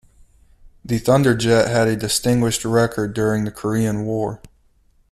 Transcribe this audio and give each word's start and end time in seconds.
The 0.83 0.99
Thunderjet 0.99 1.67
had 1.67 1.87
a 1.87 1.95
distinguished 1.95 2.65
record 2.65 3.13
during 3.13 3.43
the 3.45 3.51
Korean 3.51 4.03
War. 4.03 4.41